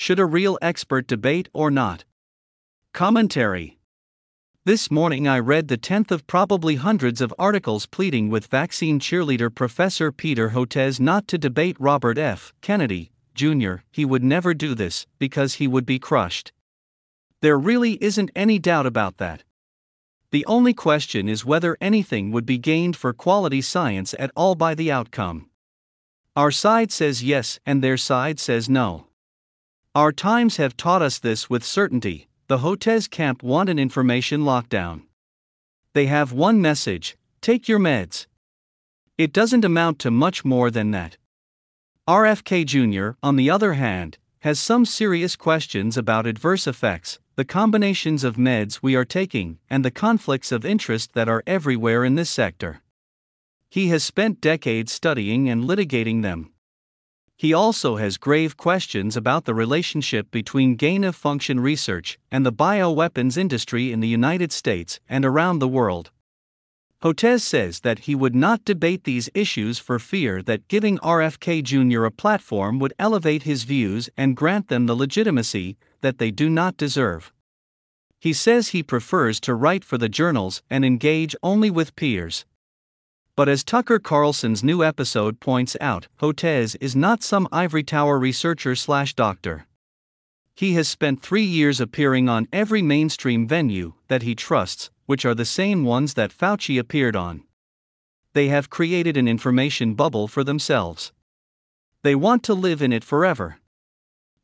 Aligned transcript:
Should 0.00 0.20
a 0.20 0.26
real 0.26 0.58
expert 0.62 1.08
debate 1.08 1.48
or 1.52 1.72
not? 1.72 2.04
Commentary 2.94 3.80
This 4.64 4.92
morning 4.92 5.26
I 5.26 5.40
read 5.40 5.66
the 5.66 5.76
10th 5.76 6.12
of 6.12 6.24
probably 6.28 6.76
hundreds 6.76 7.20
of 7.20 7.34
articles 7.36 7.86
pleading 7.86 8.30
with 8.30 8.46
vaccine 8.46 9.00
cheerleader 9.00 9.52
Professor 9.52 10.12
Peter 10.12 10.50
Hotez 10.50 11.00
not 11.00 11.26
to 11.26 11.36
debate 11.36 11.76
Robert 11.80 12.16
F. 12.16 12.52
Kennedy, 12.60 13.10
Jr., 13.34 13.78
he 13.90 14.04
would 14.04 14.22
never 14.22 14.54
do 14.54 14.76
this, 14.76 15.04
because 15.18 15.54
he 15.54 15.66
would 15.66 15.84
be 15.84 15.98
crushed. 15.98 16.52
There 17.42 17.58
really 17.58 17.94
isn't 17.94 18.30
any 18.36 18.60
doubt 18.60 18.86
about 18.86 19.16
that. 19.16 19.42
The 20.30 20.46
only 20.46 20.74
question 20.74 21.28
is 21.28 21.44
whether 21.44 21.76
anything 21.80 22.30
would 22.30 22.46
be 22.46 22.56
gained 22.56 22.94
for 22.94 23.12
quality 23.12 23.62
science 23.62 24.14
at 24.16 24.30
all 24.36 24.54
by 24.54 24.76
the 24.76 24.92
outcome. 24.92 25.50
Our 26.36 26.52
side 26.52 26.92
says 26.92 27.24
yes, 27.24 27.58
and 27.66 27.82
their 27.82 27.96
side 27.96 28.38
says 28.38 28.68
no. 28.68 29.07
Our 29.98 30.12
times 30.12 30.58
have 30.58 30.76
taught 30.76 31.02
us 31.02 31.18
this 31.18 31.50
with 31.50 31.64
certainty 31.64 32.28
the 32.46 32.58
Hotez 32.58 33.10
camp 33.10 33.42
want 33.42 33.68
an 33.68 33.80
information 33.80 34.42
lockdown. 34.42 35.02
They 35.92 36.06
have 36.06 36.30
one 36.30 36.62
message 36.62 37.16
take 37.40 37.66
your 37.66 37.80
meds. 37.80 38.26
It 39.16 39.32
doesn't 39.32 39.64
amount 39.64 39.98
to 39.98 40.12
much 40.12 40.44
more 40.44 40.70
than 40.70 40.92
that. 40.92 41.16
RFK 42.06 42.64
Jr., 42.64 43.18
on 43.24 43.34
the 43.34 43.50
other 43.50 43.72
hand, 43.72 44.18
has 44.42 44.60
some 44.60 44.84
serious 44.86 45.34
questions 45.34 45.96
about 45.96 46.28
adverse 46.28 46.68
effects, 46.68 47.18
the 47.34 47.44
combinations 47.44 48.22
of 48.22 48.36
meds 48.36 48.78
we 48.80 48.94
are 48.94 49.04
taking, 49.04 49.58
and 49.68 49.84
the 49.84 49.90
conflicts 49.90 50.52
of 50.52 50.64
interest 50.64 51.14
that 51.14 51.28
are 51.28 51.42
everywhere 51.44 52.04
in 52.04 52.14
this 52.14 52.30
sector. 52.30 52.82
He 53.68 53.88
has 53.88 54.04
spent 54.04 54.40
decades 54.40 54.92
studying 54.92 55.48
and 55.48 55.64
litigating 55.64 56.22
them. 56.22 56.52
He 57.38 57.54
also 57.54 57.96
has 57.96 58.16
grave 58.18 58.56
questions 58.56 59.16
about 59.16 59.44
the 59.44 59.54
relationship 59.54 60.28
between 60.32 60.74
gain 60.74 61.04
of 61.04 61.14
function 61.14 61.60
research 61.60 62.18
and 62.32 62.44
the 62.44 62.52
bioweapons 62.52 63.36
industry 63.36 63.92
in 63.92 64.00
the 64.00 64.08
United 64.08 64.50
States 64.50 64.98
and 65.08 65.24
around 65.24 65.60
the 65.60 65.68
world. 65.68 66.10
Hotez 67.00 67.42
says 67.42 67.80
that 67.80 68.00
he 68.00 68.16
would 68.16 68.34
not 68.34 68.64
debate 68.64 69.04
these 69.04 69.30
issues 69.34 69.78
for 69.78 70.00
fear 70.00 70.42
that 70.42 70.66
giving 70.66 70.98
RFK 70.98 71.62
Jr. 71.62 72.06
a 72.06 72.10
platform 72.10 72.80
would 72.80 72.92
elevate 72.98 73.44
his 73.44 73.62
views 73.62 74.10
and 74.16 74.36
grant 74.36 74.66
them 74.66 74.86
the 74.86 74.96
legitimacy 74.96 75.76
that 76.00 76.18
they 76.18 76.32
do 76.32 76.50
not 76.50 76.76
deserve. 76.76 77.32
He 78.18 78.32
says 78.32 78.70
he 78.70 78.82
prefers 78.82 79.38
to 79.42 79.54
write 79.54 79.84
for 79.84 79.96
the 79.96 80.08
journals 80.08 80.64
and 80.68 80.84
engage 80.84 81.36
only 81.40 81.70
with 81.70 81.94
peers. 81.94 82.44
But 83.38 83.48
as 83.48 83.62
Tucker 83.62 84.00
Carlson's 84.00 84.64
new 84.64 84.82
episode 84.82 85.38
points 85.38 85.76
out, 85.80 86.08
Hotez 86.20 86.76
is 86.80 86.96
not 86.96 87.22
some 87.22 87.46
ivory 87.52 87.84
tower 87.84 88.18
researcher 88.18 88.74
slash 88.74 89.14
doctor. 89.14 89.68
He 90.56 90.72
has 90.72 90.88
spent 90.88 91.22
three 91.22 91.44
years 91.44 91.80
appearing 91.80 92.28
on 92.28 92.48
every 92.52 92.82
mainstream 92.82 93.46
venue 93.46 93.92
that 94.08 94.22
he 94.22 94.34
trusts, 94.34 94.90
which 95.06 95.24
are 95.24 95.36
the 95.36 95.44
same 95.44 95.84
ones 95.84 96.14
that 96.14 96.32
Fauci 96.32 96.80
appeared 96.80 97.14
on. 97.14 97.44
They 98.32 98.48
have 98.48 98.70
created 98.70 99.16
an 99.16 99.28
information 99.28 99.94
bubble 99.94 100.26
for 100.26 100.42
themselves. 100.42 101.12
They 102.02 102.16
want 102.16 102.42
to 102.42 102.54
live 102.54 102.82
in 102.82 102.92
it 102.92 103.04
forever. 103.04 103.58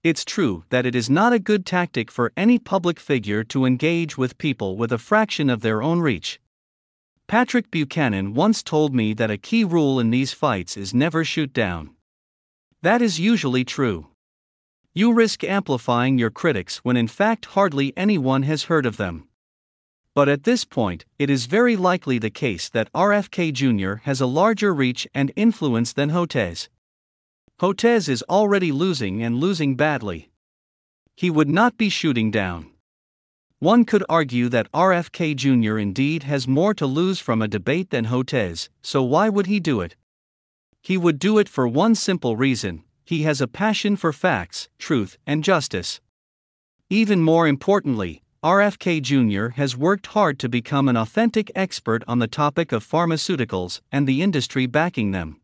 It's 0.04 0.24
true 0.24 0.66
that 0.68 0.86
it 0.86 0.94
is 0.94 1.10
not 1.10 1.32
a 1.32 1.40
good 1.40 1.66
tactic 1.66 2.12
for 2.12 2.32
any 2.36 2.60
public 2.60 3.00
figure 3.00 3.42
to 3.42 3.64
engage 3.64 4.16
with 4.16 4.38
people 4.38 4.76
with 4.76 4.92
a 4.92 4.98
fraction 4.98 5.50
of 5.50 5.62
their 5.62 5.82
own 5.82 5.98
reach. 5.98 6.38
Patrick 7.26 7.70
Buchanan 7.70 8.34
once 8.34 8.62
told 8.62 8.94
me 8.94 9.14
that 9.14 9.30
a 9.30 9.38
key 9.38 9.64
rule 9.64 9.98
in 9.98 10.10
these 10.10 10.34
fights 10.34 10.76
is 10.76 10.92
never 10.92 11.24
shoot 11.24 11.52
down. 11.52 11.90
That 12.82 13.00
is 13.00 13.18
usually 13.18 13.64
true. 13.64 14.08
You 14.92 15.12
risk 15.14 15.42
amplifying 15.42 16.18
your 16.18 16.30
critics 16.30 16.78
when 16.84 16.98
in 16.98 17.08
fact 17.08 17.46
hardly 17.46 17.94
anyone 17.96 18.42
has 18.42 18.64
heard 18.64 18.84
of 18.84 18.98
them. 18.98 19.26
But 20.14 20.28
at 20.28 20.44
this 20.44 20.64
point, 20.64 21.06
it 21.18 21.30
is 21.30 21.46
very 21.46 21.76
likely 21.76 22.18
the 22.18 22.30
case 22.30 22.68
that 22.68 22.92
RFK 22.92 23.52
Jr. 23.52 24.02
has 24.04 24.20
a 24.20 24.26
larger 24.26 24.72
reach 24.74 25.08
and 25.14 25.32
influence 25.34 25.94
than 25.94 26.10
Hotez. 26.10 26.68
Hotez 27.58 28.08
is 28.08 28.22
already 28.28 28.70
losing 28.70 29.22
and 29.22 29.40
losing 29.40 29.76
badly. 29.76 30.30
He 31.16 31.30
would 31.30 31.48
not 31.48 31.78
be 31.78 31.88
shooting 31.88 32.30
down. 32.30 32.73
One 33.60 33.84
could 33.84 34.04
argue 34.08 34.48
that 34.48 34.70
RFK 34.72 35.36
Jr. 35.36 35.78
indeed 35.78 36.24
has 36.24 36.48
more 36.48 36.74
to 36.74 36.86
lose 36.86 37.20
from 37.20 37.40
a 37.40 37.48
debate 37.48 37.90
than 37.90 38.06
Hotez, 38.06 38.68
so 38.82 39.02
why 39.02 39.28
would 39.28 39.46
he 39.46 39.60
do 39.60 39.80
it? 39.80 39.96
He 40.82 40.96
would 40.96 41.18
do 41.18 41.38
it 41.38 41.48
for 41.48 41.66
one 41.66 41.94
simple 41.94 42.36
reason 42.36 42.84
he 43.04 43.22
has 43.22 43.40
a 43.40 43.46
passion 43.48 43.96
for 43.96 44.12
facts, 44.12 44.68
truth, 44.78 45.18
and 45.26 45.44
justice. 45.44 46.00
Even 46.88 47.22
more 47.22 47.46
importantly, 47.46 48.22
RFK 48.42 49.02
Jr. 49.02 49.54
has 49.60 49.76
worked 49.76 50.08
hard 50.08 50.38
to 50.38 50.48
become 50.48 50.88
an 50.88 50.96
authentic 50.96 51.50
expert 51.54 52.02
on 52.08 52.18
the 52.18 52.26
topic 52.26 52.72
of 52.72 52.86
pharmaceuticals 52.86 53.80
and 53.92 54.06
the 54.06 54.22
industry 54.22 54.66
backing 54.66 55.10
them. 55.10 55.40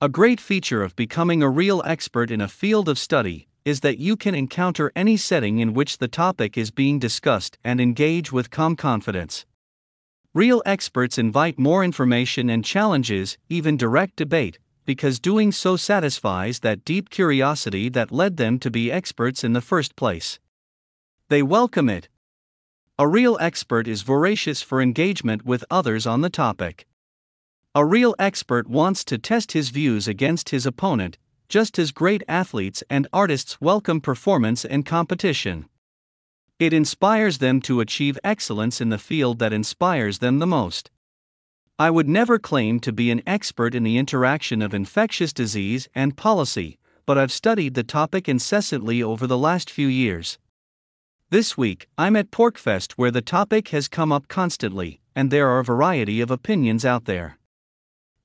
A 0.00 0.08
great 0.08 0.40
feature 0.40 0.82
of 0.82 0.94
becoming 0.94 1.42
a 1.42 1.50
real 1.50 1.82
expert 1.84 2.30
in 2.30 2.40
a 2.40 2.48
field 2.48 2.88
of 2.88 2.98
study 2.98 3.47
is 3.64 3.80
that 3.80 3.98
you 3.98 4.16
can 4.16 4.34
encounter 4.34 4.92
any 4.94 5.16
setting 5.16 5.58
in 5.58 5.74
which 5.74 5.98
the 5.98 6.08
topic 6.08 6.56
is 6.56 6.70
being 6.70 6.98
discussed 6.98 7.58
and 7.62 7.80
engage 7.80 8.32
with 8.32 8.50
calm 8.50 8.76
confidence. 8.76 9.44
Real 10.34 10.62
experts 10.66 11.18
invite 11.18 11.58
more 11.58 11.82
information 11.82 12.48
and 12.48 12.64
challenges, 12.64 13.38
even 13.48 13.76
direct 13.76 14.16
debate, 14.16 14.58
because 14.84 15.20
doing 15.20 15.52
so 15.52 15.76
satisfies 15.76 16.60
that 16.60 16.84
deep 16.84 17.10
curiosity 17.10 17.88
that 17.88 18.12
led 18.12 18.36
them 18.36 18.58
to 18.58 18.70
be 18.70 18.90
experts 18.90 19.44
in 19.44 19.52
the 19.52 19.60
first 19.60 19.96
place. 19.96 20.38
They 21.28 21.42
welcome 21.42 21.88
it. 21.88 22.08
A 22.98 23.06
real 23.06 23.36
expert 23.40 23.86
is 23.86 24.02
voracious 24.02 24.62
for 24.62 24.80
engagement 24.80 25.44
with 25.44 25.64
others 25.70 26.06
on 26.06 26.22
the 26.22 26.30
topic. 26.30 26.86
A 27.74 27.84
real 27.84 28.14
expert 28.18 28.66
wants 28.66 29.04
to 29.04 29.18
test 29.18 29.52
his 29.52 29.68
views 29.68 30.08
against 30.08 30.48
his 30.48 30.66
opponent, 30.66 31.18
just 31.48 31.78
as 31.78 31.92
great 31.92 32.22
athletes 32.28 32.82
and 32.90 33.06
artists 33.10 33.58
welcome 33.58 34.02
performance 34.02 34.66
and 34.66 34.84
competition. 34.84 35.66
It 36.58 36.74
inspires 36.74 37.38
them 37.38 37.62
to 37.62 37.80
achieve 37.80 38.18
excellence 38.22 38.80
in 38.80 38.90
the 38.90 38.98
field 38.98 39.38
that 39.38 39.52
inspires 39.52 40.18
them 40.18 40.40
the 40.40 40.46
most. 40.46 40.90
I 41.78 41.90
would 41.90 42.08
never 42.08 42.38
claim 42.38 42.80
to 42.80 42.92
be 42.92 43.10
an 43.10 43.22
expert 43.26 43.74
in 43.74 43.82
the 43.82 43.96
interaction 43.96 44.60
of 44.60 44.74
infectious 44.74 45.32
disease 45.32 45.88
and 45.94 46.16
policy, 46.16 46.78
but 47.06 47.16
I've 47.16 47.32
studied 47.32 47.72
the 47.72 47.84
topic 47.84 48.28
incessantly 48.28 49.02
over 49.02 49.26
the 49.26 49.38
last 49.38 49.70
few 49.70 49.88
years. 49.88 50.38
This 51.30 51.56
week, 51.56 51.88
I'm 51.96 52.16
at 52.16 52.30
PorcFest 52.30 52.92
where 52.92 53.10
the 53.10 53.22
topic 53.22 53.68
has 53.68 53.88
come 53.88 54.12
up 54.12 54.28
constantly, 54.28 55.00
and 55.14 55.30
there 55.30 55.48
are 55.48 55.60
a 55.60 55.64
variety 55.64 56.20
of 56.20 56.30
opinions 56.30 56.84
out 56.84 57.06
there. 57.06 57.37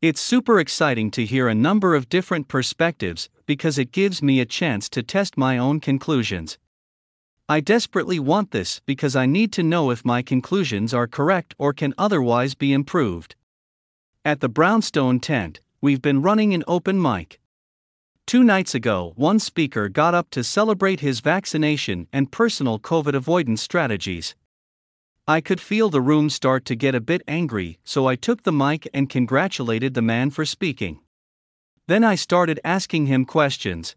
It's 0.03 0.19
super 0.19 0.59
exciting 0.59 1.11
to 1.11 1.23
hear 1.23 1.47
a 1.47 1.55
number 1.55 1.95
of 1.95 2.09
different 2.09 2.49
perspectives 2.49 3.29
because 3.45 3.77
it 3.77 3.93
gives 3.93 4.21
me 4.21 4.41
a 4.41 4.45
chance 4.45 4.89
to 4.89 5.01
test 5.01 5.37
my 5.37 5.57
own 5.57 5.79
conclusions. 5.79 6.57
I 7.47 7.61
desperately 7.61 8.19
want 8.19 8.51
this 8.51 8.81
because 8.85 9.15
I 9.15 9.25
need 9.25 9.53
to 9.53 9.63
know 9.63 9.91
if 9.91 10.03
my 10.03 10.21
conclusions 10.21 10.93
are 10.93 11.07
correct 11.07 11.55
or 11.57 11.71
can 11.71 11.93
otherwise 11.97 12.53
be 12.53 12.73
improved. 12.73 13.37
At 14.25 14.41
the 14.41 14.49
Brownstone 14.49 15.21
tent, 15.21 15.61
we've 15.79 16.01
been 16.01 16.21
running 16.21 16.53
an 16.53 16.65
open 16.67 17.01
mic. 17.01 17.39
Two 18.27 18.43
nights 18.43 18.75
ago, 18.75 19.13
one 19.15 19.39
speaker 19.39 19.87
got 19.87 20.13
up 20.13 20.29
to 20.31 20.43
celebrate 20.43 20.99
his 20.99 21.21
vaccination 21.21 22.09
and 22.11 22.29
personal 22.29 22.77
COVID 22.77 23.13
avoidance 23.13 23.61
strategies. 23.61 24.35
I 25.25 25.39
could 25.39 25.61
feel 25.61 25.89
the 25.89 26.01
room 26.01 26.29
start 26.29 26.65
to 26.65 26.75
get 26.75 26.95
a 26.95 26.99
bit 26.99 27.21
angry, 27.29 27.79
so 27.85 28.07
I 28.07 28.17
took 28.17 28.43
the 28.43 28.51
mic 28.51 28.89
and 28.93 29.09
congratulated 29.09 29.93
the 29.93 30.01
man 30.01 30.31
for 30.31 30.43
speaking. 30.43 30.99
Then 31.87 32.03
I 32.03 32.15
started 32.15 32.59
asking 32.65 33.05
him 33.05 33.23
questions. 33.23 33.95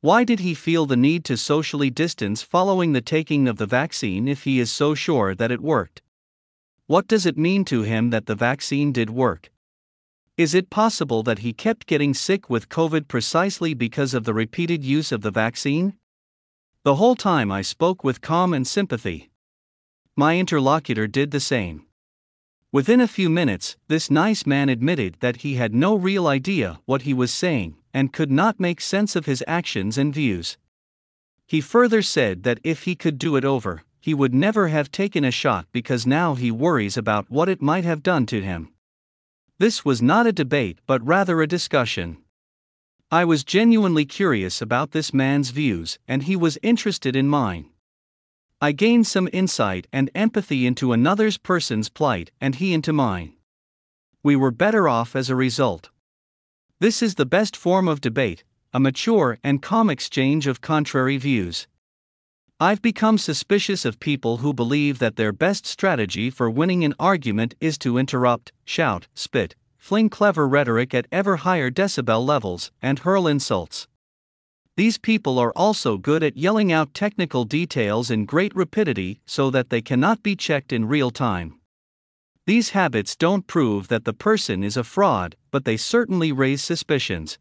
Why 0.00 0.22
did 0.22 0.38
he 0.38 0.54
feel 0.54 0.86
the 0.86 0.96
need 0.96 1.24
to 1.24 1.36
socially 1.36 1.90
distance 1.90 2.40
following 2.40 2.92
the 2.92 3.00
taking 3.00 3.48
of 3.48 3.56
the 3.56 3.66
vaccine 3.66 4.28
if 4.28 4.44
he 4.44 4.60
is 4.60 4.70
so 4.70 4.94
sure 4.94 5.34
that 5.34 5.50
it 5.50 5.60
worked? 5.60 6.02
What 6.86 7.08
does 7.08 7.26
it 7.26 7.36
mean 7.36 7.64
to 7.64 7.82
him 7.82 8.10
that 8.10 8.26
the 8.26 8.36
vaccine 8.36 8.92
did 8.92 9.10
work? 9.10 9.50
Is 10.36 10.54
it 10.54 10.70
possible 10.70 11.24
that 11.24 11.40
he 11.40 11.52
kept 11.52 11.88
getting 11.88 12.14
sick 12.14 12.48
with 12.48 12.68
COVID 12.68 13.08
precisely 13.08 13.74
because 13.74 14.14
of 14.14 14.22
the 14.22 14.34
repeated 14.34 14.84
use 14.84 15.10
of 15.10 15.22
the 15.22 15.32
vaccine? 15.32 15.94
The 16.84 16.94
whole 16.94 17.16
time 17.16 17.50
I 17.50 17.62
spoke 17.62 18.04
with 18.04 18.20
calm 18.20 18.54
and 18.54 18.64
sympathy. 18.64 19.27
My 20.18 20.36
interlocutor 20.36 21.06
did 21.06 21.30
the 21.30 21.38
same. 21.38 21.86
Within 22.72 23.00
a 23.00 23.06
few 23.06 23.30
minutes, 23.30 23.76
this 23.86 24.10
nice 24.10 24.44
man 24.44 24.68
admitted 24.68 25.18
that 25.20 25.42
he 25.42 25.54
had 25.54 25.72
no 25.72 25.94
real 25.94 26.26
idea 26.26 26.80
what 26.86 27.02
he 27.02 27.14
was 27.14 27.32
saying 27.32 27.76
and 27.94 28.12
could 28.12 28.28
not 28.28 28.58
make 28.58 28.80
sense 28.80 29.14
of 29.14 29.26
his 29.26 29.44
actions 29.46 29.96
and 29.96 30.12
views. 30.12 30.58
He 31.46 31.60
further 31.60 32.02
said 32.02 32.42
that 32.42 32.58
if 32.64 32.82
he 32.82 32.96
could 32.96 33.16
do 33.16 33.36
it 33.36 33.44
over, 33.44 33.84
he 34.00 34.12
would 34.12 34.34
never 34.34 34.66
have 34.66 34.90
taken 34.90 35.24
a 35.24 35.30
shot 35.30 35.66
because 35.70 36.04
now 36.04 36.34
he 36.34 36.50
worries 36.50 36.96
about 36.96 37.30
what 37.30 37.48
it 37.48 37.62
might 37.62 37.84
have 37.84 38.02
done 38.02 38.26
to 38.26 38.42
him. 38.42 38.72
This 39.60 39.84
was 39.84 40.02
not 40.02 40.26
a 40.26 40.32
debate 40.32 40.80
but 40.84 41.06
rather 41.06 41.40
a 41.40 41.46
discussion. 41.46 42.16
I 43.08 43.24
was 43.24 43.44
genuinely 43.44 44.04
curious 44.04 44.60
about 44.60 44.90
this 44.90 45.14
man's 45.14 45.50
views, 45.50 46.00
and 46.08 46.24
he 46.24 46.34
was 46.34 46.58
interested 46.60 47.14
in 47.14 47.28
mine. 47.28 47.70
I 48.60 48.72
gained 48.72 49.06
some 49.06 49.28
insight 49.32 49.86
and 49.92 50.10
empathy 50.16 50.66
into 50.66 50.92
another's 50.92 51.38
person's 51.38 51.88
plight, 51.88 52.32
and 52.40 52.56
he 52.56 52.74
into 52.74 52.92
mine. 52.92 53.34
We 54.24 54.34
were 54.34 54.50
better 54.50 54.88
off 54.88 55.14
as 55.14 55.30
a 55.30 55.36
result. 55.36 55.90
This 56.80 57.00
is 57.00 57.14
the 57.14 57.24
best 57.26 57.56
form 57.56 57.86
of 57.86 58.00
debate, 58.00 58.42
a 58.74 58.80
mature 58.80 59.38
and 59.44 59.62
calm 59.62 59.88
exchange 59.88 60.48
of 60.48 60.60
contrary 60.60 61.16
views. 61.18 61.68
I've 62.58 62.82
become 62.82 63.16
suspicious 63.16 63.84
of 63.84 64.00
people 64.00 64.38
who 64.38 64.52
believe 64.52 64.98
that 64.98 65.14
their 65.14 65.32
best 65.32 65.64
strategy 65.64 66.28
for 66.28 66.50
winning 66.50 66.84
an 66.84 66.94
argument 66.98 67.54
is 67.60 67.78
to 67.78 67.96
interrupt, 67.96 68.50
shout, 68.64 69.06
spit, 69.14 69.54
fling 69.76 70.10
clever 70.10 70.48
rhetoric 70.48 70.92
at 70.94 71.06
ever 71.12 71.36
higher 71.36 71.70
decibel 71.70 72.26
levels, 72.26 72.72
and 72.82 72.98
hurl 72.98 73.28
insults. 73.28 73.86
These 74.78 74.98
people 74.98 75.40
are 75.40 75.52
also 75.56 75.98
good 75.98 76.22
at 76.22 76.36
yelling 76.36 76.70
out 76.70 76.94
technical 76.94 77.42
details 77.42 78.12
in 78.12 78.26
great 78.26 78.54
rapidity 78.54 79.20
so 79.26 79.50
that 79.50 79.70
they 79.70 79.82
cannot 79.82 80.22
be 80.22 80.36
checked 80.36 80.72
in 80.72 80.86
real 80.86 81.10
time. 81.10 81.58
These 82.46 82.70
habits 82.70 83.16
don't 83.16 83.48
prove 83.48 83.88
that 83.88 84.04
the 84.04 84.12
person 84.12 84.62
is 84.62 84.76
a 84.76 84.84
fraud, 84.84 85.34
but 85.50 85.64
they 85.64 85.76
certainly 85.76 86.30
raise 86.30 86.62
suspicions. 86.62 87.40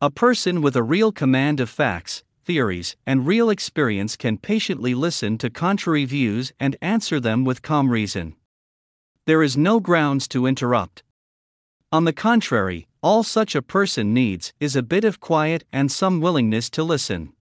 A 0.00 0.10
person 0.10 0.62
with 0.62 0.74
a 0.74 0.82
real 0.82 1.12
command 1.12 1.60
of 1.60 1.68
facts, 1.68 2.24
theories, 2.46 2.96
and 3.04 3.26
real 3.26 3.50
experience 3.50 4.16
can 4.16 4.38
patiently 4.38 4.94
listen 4.94 5.36
to 5.36 5.50
contrary 5.50 6.06
views 6.06 6.54
and 6.58 6.76
answer 6.80 7.20
them 7.20 7.44
with 7.44 7.60
calm 7.60 7.90
reason. 7.90 8.34
There 9.26 9.42
is 9.42 9.58
no 9.58 9.80
grounds 9.80 10.26
to 10.28 10.46
interrupt. 10.46 11.02
On 11.92 12.06
the 12.06 12.14
contrary, 12.14 12.87
all 13.02 13.22
such 13.22 13.54
a 13.54 13.62
person 13.62 14.12
needs 14.12 14.52
is 14.58 14.74
a 14.74 14.82
bit 14.82 15.04
of 15.04 15.20
quiet 15.20 15.64
and 15.72 15.90
some 15.90 16.20
willingness 16.20 16.68
to 16.70 16.82
listen. 16.82 17.32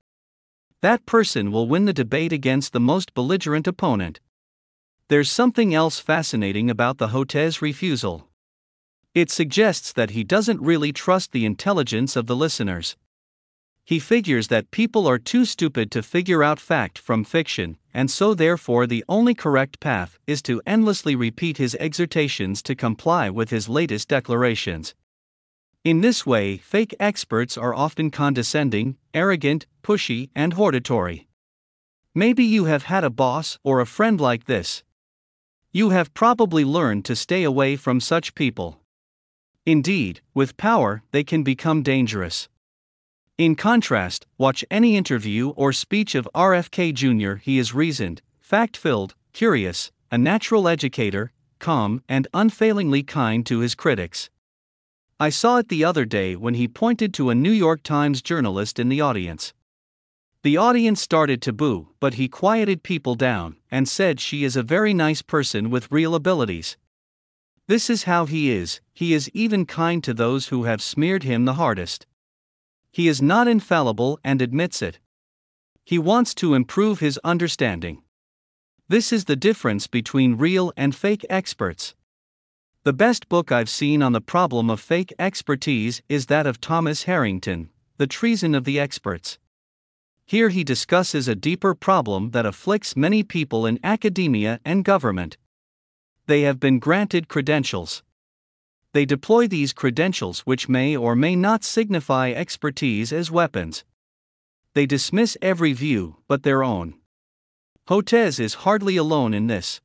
That 0.81 1.05
person 1.05 1.51
will 1.51 1.67
win 1.67 1.85
the 1.85 1.93
debate 1.93 2.31
against 2.31 2.73
the 2.73 2.79
most 2.79 3.13
belligerent 3.13 3.67
opponent. 3.67 4.19
There's 5.09 5.31
something 5.31 5.73
else 5.73 5.99
fascinating 5.99 6.69
about 6.69 6.97
the 6.97 7.07
Hotez 7.07 7.61
refusal. 7.61 8.27
It 9.15 9.31
suggests 9.31 9.91
that 9.93 10.11
he 10.11 10.23
doesn't 10.23 10.61
really 10.61 10.93
trust 10.93 11.31
the 11.31 11.45
intelligence 11.45 12.15
of 12.15 12.27
the 12.27 12.35
listeners. 12.35 12.95
He 13.83 13.99
figures 13.99 14.49
that 14.49 14.69
people 14.69 15.07
are 15.07 15.17
too 15.17 15.45
stupid 15.45 15.89
to 15.91 16.03
figure 16.03 16.43
out 16.43 16.59
fact 16.59 16.99
from 16.99 17.23
fiction, 17.23 17.77
and 17.93 18.11
so 18.11 18.33
therefore 18.33 18.85
the 18.85 19.05
only 19.07 19.33
correct 19.33 19.79
path 19.79 20.19
is 20.27 20.41
to 20.43 20.61
endlessly 20.67 21.15
repeat 21.15 21.57
his 21.57 21.73
exhortations 21.79 22.61
to 22.63 22.75
comply 22.75 23.29
with 23.29 23.49
his 23.49 23.69
latest 23.69 24.09
declarations. 24.09 24.93
In 25.83 26.01
this 26.01 26.25
way, 26.25 26.57
fake 26.57 26.93
experts 26.99 27.57
are 27.57 27.73
often 27.73 28.11
condescending, 28.11 28.97
arrogant, 29.13 29.67
pushy, 29.83 30.29
and 30.35 30.53
hortatory. 30.53 31.27
Maybe 32.13 32.43
you 32.43 32.65
have 32.65 32.83
had 32.83 33.03
a 33.03 33.09
boss 33.09 33.57
or 33.63 33.79
a 33.79 33.85
friend 33.85 34.19
like 34.19 34.45
this. 34.45 34.83
You 35.71 35.91
have 35.91 36.13
probably 36.13 36.65
learned 36.65 37.05
to 37.05 37.15
stay 37.15 37.43
away 37.43 37.75
from 37.75 37.99
such 37.99 38.35
people. 38.35 38.81
Indeed, 39.65 40.21
with 40.33 40.57
power, 40.57 41.03
they 41.11 41.23
can 41.23 41.43
become 41.43 41.83
dangerous. 41.83 42.49
In 43.37 43.55
contrast, 43.55 44.25
watch 44.37 44.65
any 44.71 44.97
interview 44.97 45.49
or 45.49 45.71
speech 45.71 46.15
of 46.15 46.27
RFK 46.33 46.93
Jr. 46.93 47.35
He 47.35 47.59
is 47.59 47.75
reasoned, 47.75 48.21
fact 48.39 48.75
filled, 48.75 49.13
curious, 49.33 49.91
a 50.11 50.17
natural 50.17 50.67
educator, 50.67 51.31
calm, 51.59 52.01
and 52.09 52.27
unfailingly 52.33 53.03
kind 53.03 53.45
to 53.45 53.59
his 53.59 53.75
critics. 53.75 54.29
I 55.19 55.29
saw 55.29 55.57
it 55.57 55.69
the 55.69 55.83
other 55.83 56.05
day 56.05 56.35
when 56.35 56.53
he 56.53 56.67
pointed 56.67 57.11
to 57.15 57.31
a 57.31 57.35
New 57.35 57.51
York 57.51 57.81
Times 57.81 58.21
journalist 58.21 58.77
in 58.77 58.87
the 58.87 59.01
audience. 59.01 59.51
The 60.43 60.57
audience 60.57 61.01
started 61.01 61.41
to 61.41 61.51
boo, 61.51 61.89
but 61.99 62.13
he 62.13 62.27
quieted 62.27 62.83
people 62.83 63.15
down 63.15 63.55
and 63.71 63.89
said 63.89 64.19
she 64.19 64.43
is 64.43 64.55
a 64.55 64.61
very 64.61 64.93
nice 64.93 65.23
person 65.23 65.71
with 65.71 65.91
real 65.91 66.13
abilities. 66.13 66.77
This 67.65 67.89
is 67.89 68.03
how 68.03 68.27
he 68.27 68.51
is, 68.51 68.79
he 68.93 69.15
is 69.15 69.31
even 69.33 69.65
kind 69.65 70.03
to 70.03 70.13
those 70.13 70.49
who 70.49 70.65
have 70.65 70.83
smeared 70.83 71.23
him 71.23 71.45
the 71.45 71.55
hardest. 71.55 72.05
He 72.91 73.07
is 73.07 73.19
not 73.19 73.47
infallible 73.47 74.19
and 74.23 74.39
admits 74.39 74.83
it. 74.83 74.99
He 75.83 75.97
wants 75.97 76.35
to 76.35 76.53
improve 76.53 76.99
his 76.99 77.19
understanding. 77.23 78.03
This 78.87 79.11
is 79.11 79.25
the 79.25 79.35
difference 79.35 79.87
between 79.87 80.37
real 80.37 80.71
and 80.77 80.95
fake 80.95 81.25
experts. 81.27 81.95
The 82.87 82.93
best 82.93 83.27
book 83.27 83.51
I've 83.51 83.69
seen 83.69 84.01
on 84.01 84.13
the 84.13 84.21
problem 84.21 84.69
of 84.69 84.79
fake 84.79 85.13
expertise 85.19 86.01
is 86.07 86.27
that 86.27 86.47
of 86.47 86.61
Thomas 86.61 87.03
Harrington, 87.03 87.69
The 87.97 88.07
Treason 88.07 88.55
of 88.55 88.63
the 88.63 88.79
Experts. 88.79 89.37
Here 90.25 90.47
he 90.47 90.63
discusses 90.63 91.27
a 91.27 91.35
deeper 91.35 91.75
problem 91.75 92.31
that 92.31 92.45
afflicts 92.45 92.95
many 92.95 93.23
people 93.23 93.65
in 93.65 93.77
academia 93.83 94.61
and 94.63 94.85
government 94.85 95.35
they 96.27 96.43
have 96.43 96.61
been 96.61 96.79
granted 96.79 97.27
credentials. 97.27 98.03
They 98.93 99.03
deploy 99.03 99.49
these 99.49 99.73
credentials, 99.73 100.39
which 100.45 100.69
may 100.69 100.95
or 100.95 101.13
may 101.13 101.35
not 101.35 101.65
signify 101.65 102.31
expertise, 102.31 103.11
as 103.11 103.29
weapons. 103.29 103.83
They 104.75 104.85
dismiss 104.85 105.35
every 105.41 105.73
view 105.73 106.23
but 106.29 106.43
their 106.43 106.63
own. 106.63 106.93
Hotez 107.89 108.39
is 108.39 108.63
hardly 108.63 108.95
alone 108.95 109.33
in 109.33 109.47
this. 109.47 109.81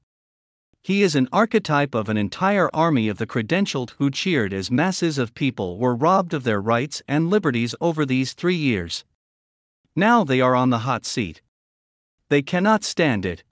He 0.82 1.02
is 1.02 1.14
an 1.14 1.28
archetype 1.32 1.94
of 1.94 2.08
an 2.08 2.16
entire 2.16 2.68
army 2.74 3.08
of 3.08 3.18
the 3.18 3.26
credentialed 3.26 3.90
who 3.98 4.10
cheered 4.10 4.52
as 4.52 4.70
masses 4.70 5.16
of 5.16 5.34
people 5.34 5.78
were 5.78 5.94
robbed 5.94 6.34
of 6.34 6.44
their 6.44 6.60
rights 6.60 7.02
and 7.06 7.30
liberties 7.30 7.74
over 7.80 8.04
these 8.04 8.32
three 8.32 8.56
years. 8.56 9.04
Now 9.94 10.24
they 10.24 10.40
are 10.40 10.54
on 10.54 10.70
the 10.70 10.80
hot 10.80 11.04
seat. 11.04 11.42
They 12.28 12.42
cannot 12.42 12.82
stand 12.82 13.24
it 13.24 13.44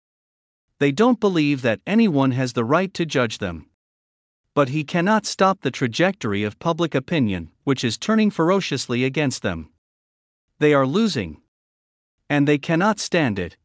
they 0.79 0.93
don't 0.93 1.19
believe 1.19 1.61
that 1.61 1.81
anyone 1.85 2.31
has 2.31 2.53
the 2.53 2.63
right 2.63 2.93
to 2.93 3.05
judge 3.05 3.39
them. 3.39 3.67
But 4.55 4.69
he 4.69 4.85
cannot 4.85 5.25
stop 5.25 5.61
the 5.61 5.71
trajectory 5.71 6.43
of 6.43 6.57
public 6.57 6.95
opinion, 6.95 7.51
which 7.65 7.83
is 7.83 7.97
turning 7.97 8.31
ferociously 8.31 9.03
against 9.03 9.41
them. 9.41 9.69
They 10.59 10.73
are 10.73 10.87
losing. 10.87 11.41
And 12.29 12.47
they 12.47 12.57
cannot 12.57 12.99
stand 12.99 13.37
it. 13.37 13.57